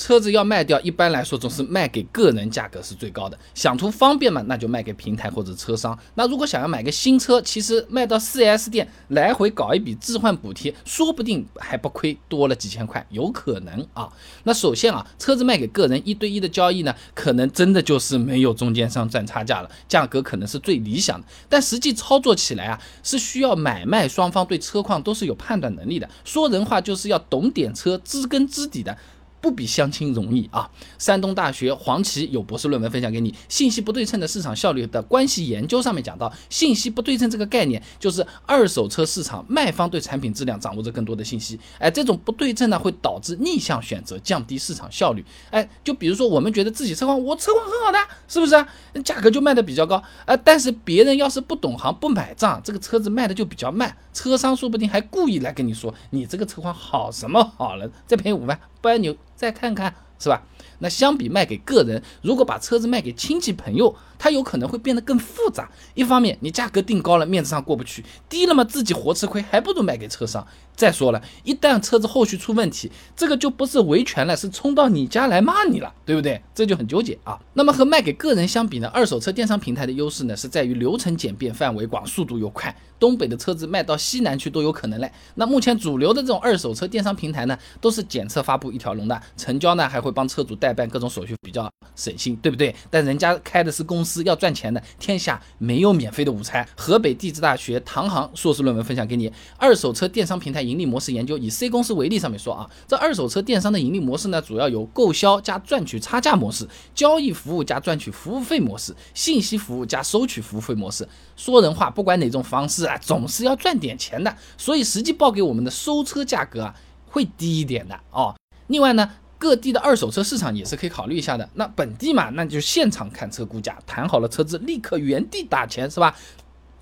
[0.00, 3.38] 车子要卖掉，一般来说总是卖给个人，价格是最高的。
[3.54, 5.96] 想图方便嘛，那就卖给平台或者车商。
[6.14, 14.08] 那如果想要买个新车，其实卖到 4S 店来回搞一笔置换补贴，说不定还不亏多了几千块，有可能啊。
[14.44, 21.26] 那首先啊，车子卖给个人一对一的交易呢，可能真的就是没有中间商赚差价了，价格可能是最理想的。
[21.46, 26.08] 但实际操作起来啊，是需要买卖双方对车况都是有判断能力的。
[26.24, 28.96] 说人话就是要懂点车，知根知底的。
[29.40, 30.70] 不比相亲容易啊！
[30.98, 45.24] 山东大学黄奇有博士论文分享给你，《信息不对称的市场效率的关系研究》上面讲到，信息不对称这个概念，就是二手车市场卖方对产品质量掌握着更多的信息，哎，这种不对称呢，会导致逆向选择，降低市场效率。
[45.50, 47.98] 哎，就比如说我们觉得自己车况，我车况很好的，
[48.28, 48.68] 是不是啊？
[49.02, 59.16] 价格就卖的比较高，呃，但是别人要是不懂行不买账，这个车子卖的就比较慢，车商说不定还故意来跟你说，你这个车况好什么好了，再便宜五万，不然你。
[59.40, 60.42] 再看看，是吧？
[60.82, 65.68] 那相比卖给个人，如果把车子卖给亲戚朋友，它有可能会变得更复杂。
[65.94, 70.46] 一方面，你价格定高了，面子上过不去；低了嘛，自己活吃亏，还不如卖给车商。
[70.74, 76.40] 再说了，一旦车子后续出问题，这个就不是维权了，是冲到你家来骂你了，对不对？
[76.54, 77.38] 这就很纠结啊。
[77.52, 82.74] 那么和卖给个人相比呢，二手车电商平台的优势呢，是在于流程简便、范围广、速度又快。
[82.98, 85.10] 东北的车子卖到西南去都有可能嘞。
[85.34, 92.74] 那目前主流的这种二手车电商平台呢，都是检测发布一条龙的，成交呢还会帮车主代办各种手续，比较省心，对不对？
[92.88, 96.66] 但人家开的是公司，要赚钱的，天下没有免费的午餐。
[96.76, 111.06] 河北地质大学唐航硕士论文分享给你，二手车电商平台盈利模式研究，以 C 公司为例，上面说啊，这二手车电商的盈利模式呢，主要有购销加赚取差价模式，交易服务加赚取服务费模式，信息服务加收取服务费模式。
[111.36, 112.96] 说人话，不管哪种方式啊。
[113.00, 116.74] 总是要赚点钱的，所以实际报给我们的收车价格啊
[117.06, 118.32] 会低一点的哦。
[118.68, 121.48] 另外呢，各地的二手车市场也是可以考虑一下的。
[121.54, 126.14] 那本地嘛，那就现场看车估价，谈好了车子立刻原地打钱，是吧？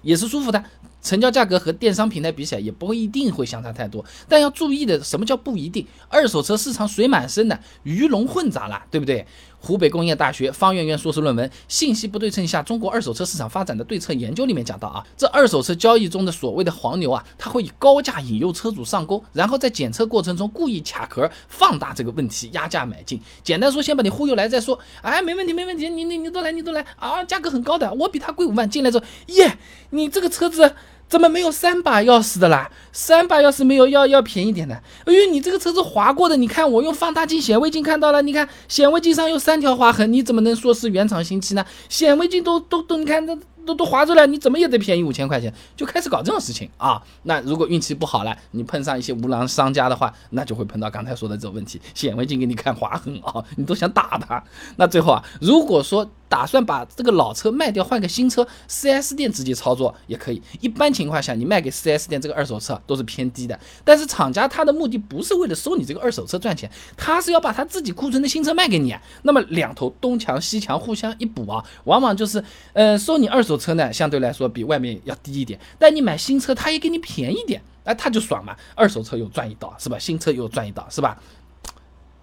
[0.03, 0.63] 也是舒服的。
[1.01, 4.05] 成交价格和电商平台比起来，也不会一定会相差太多。
[4.29, 5.87] 但要注意的，什么叫不一定？
[6.09, 9.25] 二手车市场水满深的，鱼龙混杂了，对不对？
[9.61, 23.21] 湖北工业大学方媛媛硕士论文《信息不对称下中国二手车市场发展的对策研究》里面讲到啊，这二手车交易中的所谓的黄牛啊，他会以高价引诱车主上钩，然后在检测过程中故意卡壳，放大这个问题，压价买进。
[23.43, 24.79] 简单说，先把你忽悠来再说。
[25.03, 28.69] 哎，没问题，没问题，你你你都来，你都来啊，价格很高的，我比他贵五万。
[28.69, 29.59] 进来之后，耶，
[29.91, 30.75] 你这个车子。
[31.09, 32.71] 怎么没有三把钥匙的啦？
[32.93, 34.75] 三把钥匙没有，要要便宜点的。
[35.05, 41.65] 哎呦，你这个车子划过的，你看我用放大镜、显微镜看到了，你看显微镜上有三条划痕，你怎么能说是原厂新漆呢？
[41.89, 43.37] 显微镜都都都，你看这。
[43.69, 47.03] 都都划出来，你怎么也得便宜五千块钱，就开始搞这种事情啊？
[47.25, 54.43] 那如果运气不好了，你碰上一些无良商家的话，那就会碰到刚才说的这种问题，显微镜给你看划痕啊，你都想打他。
[54.77, 60.41] 那最后啊，如果说打算把这个老车卖掉换个新车，4S 店直接操作也可以。
[60.61, 68.97] 一般情况下，你卖给 4S 店这个二手车都是偏低的，但是厂家他的目的不是为了收你这个二手车赚钱，他是要把他自己库存的新车卖给你。
[69.23, 72.41] 那么两头东墙西墙互相一补啊，往往就是
[72.73, 73.59] 呃收你二手。
[73.59, 78.55] 车呢，相对来说比外面要低一点，但你买新车，他也给你便宜点，哎，他就爽嘛。
[78.77, 79.99] 二手车又赚一刀，是吧？
[79.99, 81.21] 新车又赚一刀，是吧？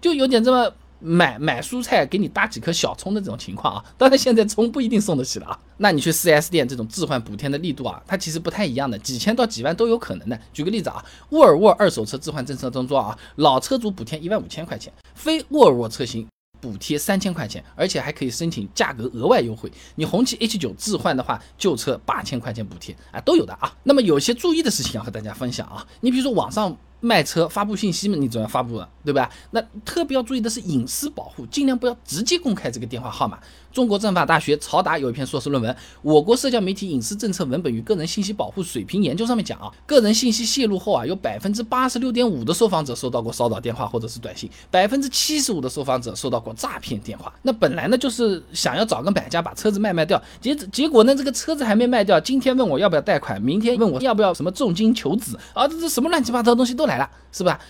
[0.00, 3.84] 就有点这么买买蔬菜给你搭几颗小葱的这种情况啊。
[3.98, 5.58] 当然，现在葱不一定送得起了啊。
[5.78, 10.38] 那你去 4S 店这种置换补贴的力度啊，它其实不太一样的，几千到几万都有可能的。
[10.52, 16.26] 举个例子啊，沃尔沃二手车置换政策当中啊，老车主补贴一万五千块钱，非沃尔沃车型。
[16.58, 19.70] 补贴三千块钱，而且还可以申请价格额外优惠。
[19.94, 23.72] 你红旗 H 九置换的话，旧车八千块钱补贴啊，都有的啊。
[23.82, 25.86] 那么有些注意的事情要和大家分享啊。
[26.00, 26.74] 你比如说网上
[27.06, 29.30] 卖车发布信息嘛，你总要发布的，对吧？
[29.52, 33.38] 那特别要注意的是隐私保护，尽量不要直接公开这个电话号码。
[33.72, 47.30] 中国政法大学曹达有一篇硕士论文《我国社交媒体隐私政策文本与个人信息保护水平研究》，上面讲啊，个人信息泄露后啊，有百分之八十六点五的受访者收到过骚扰电话或者是短信，百分之七十五的受访者收到过诈骗电话。
[47.42, 57.60] 那本来呢就是想要找个买家把车子卖卖掉，结结果呢这个车子还没卖掉，今天问我要不要贷款，明天问我要不要什么重金求子啊，这这什么乱七八糟的东西都来来了，是吧？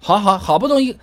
[0.00, 0.96] 好好好不容易。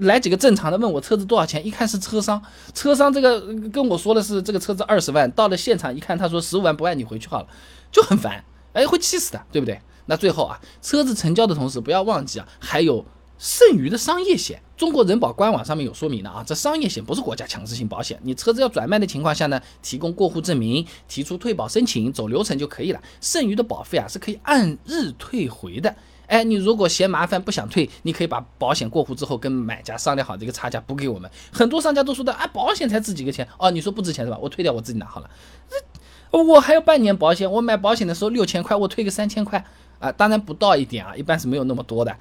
[0.00, 1.64] 来几个正常的问我车子多少钱？
[1.66, 2.42] 一看是车商，
[2.74, 7.48] 车商这个跟我说的是这个车子二十万，到了现场一看他说十五万不按你回去好了，
[7.90, 8.44] 就很烦，
[8.74, 9.80] 哎，会气死的，对不对？
[10.04, 13.06] 那最后啊，车子成交的同时不要忘记啊，还有
[13.38, 14.60] 剩余的商业险。
[14.76, 23.00] 中国人保官网上面有说明的啊，这商业险不是国家强制性保险，你车子要转卖的情况下呢，提供过户证明，提出退保申请，走流程就可以了。
[23.22, 25.96] 剩余的保费啊是可以按日退回的。
[26.26, 31.30] 哎，你如果嫌麻烦不想退，你可以把保险过户之后跟买家商量好这个差价补给我们。
[31.52, 34.38] 很多商家都说的啊，保险才值几个钱哦，你说不值钱是吧？
[34.40, 35.30] 我退掉我自己拿好了。
[35.68, 39.64] 这我还有半年保险，我买保险的时候六千块，我退个三千块
[39.98, 42.14] 啊，当然不到一点啊，一般是没有那么多的，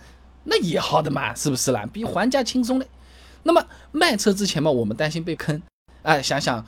[0.44, 1.86] 那也好的嘛，是不是啦？
[1.92, 2.88] 比还价轻松嘞。
[3.44, 5.62] 那么卖车之前嘛，我们担心被坑，
[6.04, 6.66] 哎，想想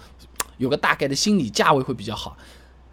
[0.57, 2.35] 有个大概的心理价位会比较好。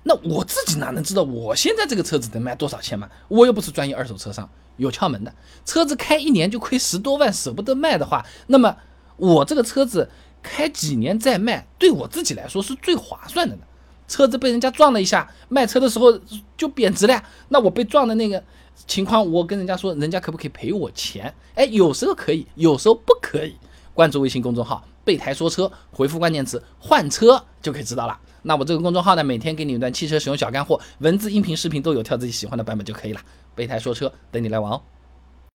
[0.05, 3.09] 那我自己哪能知道我现在这个车子能卖多少钱嘛？
[3.29, 5.35] 我又不是专业二手车商，有窍门的。
[5.65, 8.77] 车子开一年就亏十多万，舍不得卖的话，那么
[9.17, 10.09] 我这个车子
[10.43, 13.63] 开几年再卖，对我自己来说是最划算的呢。
[14.07, 16.21] 车子被人家撞了一下，卖车的时候
[16.57, 17.25] 就贬值了。
[17.49, 18.45] 那我被撞的那个
[18.87, 21.35] 情况，我跟人家说，人家可不可以赔我钱？
[21.55, 23.57] 哎，有时候可以，有时候不可以。
[23.95, 28.19] 关注微信公众号“备胎说车”，回复关键词“换车”就可以知道了。
[28.43, 33.21] 那我这个公众号呢，每天给你一段汽车使用小干货，文字、音频、视频都有，挑自己喜欢的版本就可以了。
[33.55, 34.83] 备胎说车，等你来玩哦。